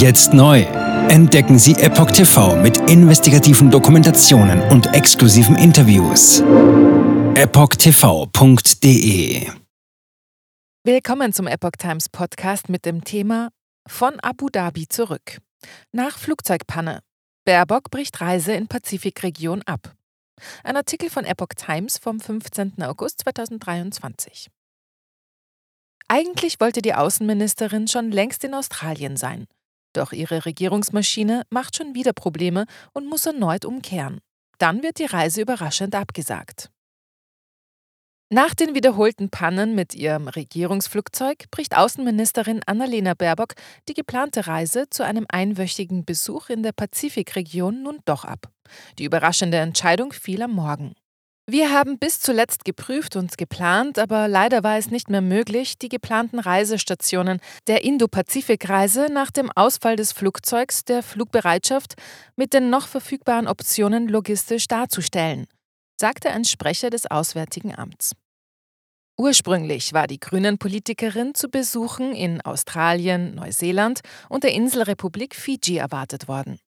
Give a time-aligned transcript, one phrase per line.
[0.00, 0.62] Jetzt neu.
[1.10, 6.40] Entdecken Sie Epoch TV mit investigativen Dokumentationen und exklusiven Interviews.
[7.34, 8.40] EpochTV.de
[10.84, 13.50] Willkommen zum Epoch Times Podcast mit dem Thema
[13.86, 15.36] Von Abu Dhabi zurück.
[15.92, 17.00] Nach Flugzeugpanne.
[17.44, 19.94] Baerbock bricht Reise in Pazifikregion ab.
[20.64, 22.82] Ein Artikel von Epoch Times vom 15.
[22.84, 24.48] August 2023.
[26.08, 29.46] Eigentlich wollte die Außenministerin schon längst in Australien sein.
[29.92, 34.20] Doch ihre Regierungsmaschine macht schon wieder Probleme und muss erneut umkehren.
[34.58, 36.70] Dann wird die Reise überraschend abgesagt.
[38.32, 43.54] Nach den wiederholten Pannen mit ihrem Regierungsflugzeug bricht Außenministerin Annalena Baerbock
[43.88, 48.52] die geplante Reise zu einem einwöchigen Besuch in der Pazifikregion nun doch ab.
[49.00, 50.94] Die überraschende Entscheidung fiel am Morgen.
[51.52, 55.88] Wir haben bis zuletzt geprüft und geplant, aber leider war es nicht mehr möglich, die
[55.88, 61.94] geplanten Reisestationen der Indo-Pazifik-Reise nach dem Ausfall des Flugzeugs der Flugbereitschaft
[62.36, 65.48] mit den noch verfügbaren Optionen logistisch darzustellen,
[66.00, 68.12] sagte ein Sprecher des Auswärtigen Amts.
[69.18, 76.60] Ursprünglich war die Grünen-Politikerin zu Besuchen in Australien, Neuseeland und der Inselrepublik Fiji erwartet worden.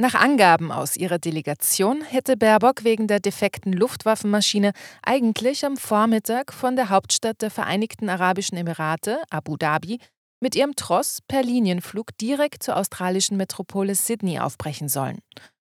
[0.00, 6.74] Nach Angaben aus ihrer Delegation hätte Baerbock wegen der defekten Luftwaffenmaschine eigentlich am Vormittag von
[6.74, 9.98] der Hauptstadt der Vereinigten Arabischen Emirate, Abu Dhabi,
[10.40, 15.18] mit ihrem Tross per Linienflug direkt zur australischen Metropole Sydney aufbrechen sollen.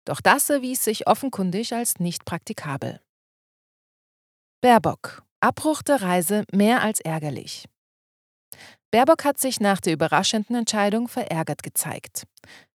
[0.04, 3.00] Doch das erwies sich offenkundig als nicht praktikabel.
[4.60, 5.22] Baerbock.
[5.40, 7.64] Abbruch der Reise mehr als ärgerlich.
[8.90, 12.24] Baerbock hat sich nach der überraschenden Entscheidung verärgert gezeigt.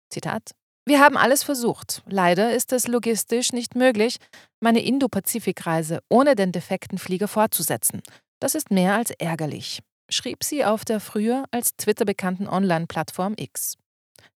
[0.09, 2.03] Zitat wir haben alles versucht.
[2.07, 4.17] Leider ist es logistisch nicht möglich,
[4.59, 8.01] meine Indo-Pazifik-Reise ohne den defekten Flieger fortzusetzen.
[8.39, 13.77] Das ist mehr als ärgerlich, schrieb sie auf der früher als Twitter bekannten Online-Plattform X.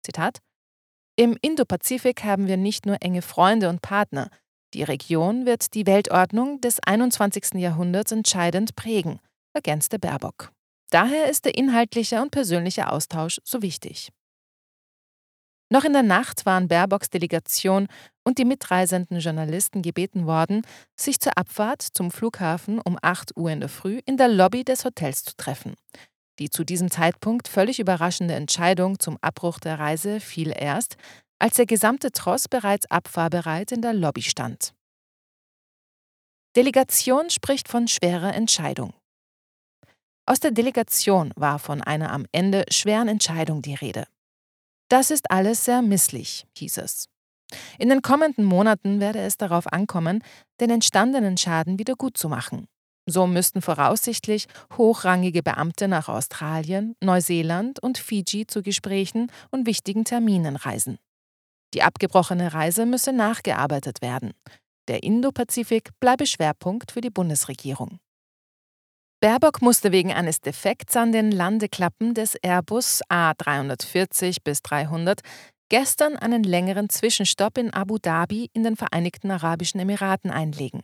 [0.05, 0.39] Zitat:
[1.17, 4.31] Im Indo-Pazifik haben wir nicht nur enge Freunde und Partner.
[4.75, 7.55] Die Region wird die Weltordnung des 21.
[7.55, 9.19] Jahrhunderts entscheidend prägen,
[9.53, 10.53] ergänzte Baerbock.
[10.91, 14.13] Daher ist der inhaltliche und persönliche Austausch so wichtig.
[15.69, 17.89] Noch in der Nacht waren Baerbocks Delegation
[18.25, 20.63] und die mitreisenden Journalisten gebeten worden,
[20.95, 24.85] sich zur Abfahrt zum Flughafen um 8 Uhr in der Früh in der Lobby des
[24.85, 25.75] Hotels zu treffen.
[26.39, 30.97] Die zu diesem Zeitpunkt völlig überraschende Entscheidung zum Abbruch der Reise fiel erst,
[31.41, 34.73] als der gesamte Tross bereits abfahrbereit in der Lobby stand.
[36.55, 38.95] Delegation spricht von schwerer Entscheidung.
[40.27, 44.07] Aus der Delegation war von einer am Ende schweren Entscheidung die Rede.
[44.89, 47.09] Das ist alles sehr misslich, hieß es.
[47.79, 50.23] In den kommenden Monaten werde es darauf ankommen,
[50.61, 52.67] den entstandenen Schaden wieder gut zu machen.
[53.09, 54.47] So müssten voraussichtlich
[54.77, 60.99] hochrangige Beamte nach Australien, Neuseeland und Fiji zu Gesprächen und wichtigen Terminen reisen.
[61.73, 64.33] Die abgebrochene Reise müsse nachgearbeitet werden.
[64.89, 67.99] Der Indo-Pazifik bleibe Schwerpunkt für die Bundesregierung.
[69.27, 75.21] Baerbock musste wegen eines Defekts an den Landeklappen des Airbus A340 bis 300
[75.69, 80.83] gestern einen längeren Zwischenstopp in Abu Dhabi in den Vereinigten Arabischen Emiraten einlegen.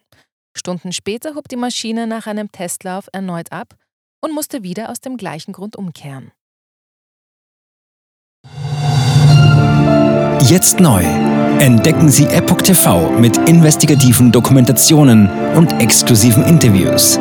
[0.57, 3.77] Stunden später hob die Maschine nach einem Testlauf erneut ab
[4.21, 6.33] und musste wieder aus dem gleichen Grund umkehren.
[10.49, 11.05] Jetzt neu.
[11.61, 17.21] Entdecken Sie Epoch TV mit investigativen Dokumentationen und exklusiven Interviews.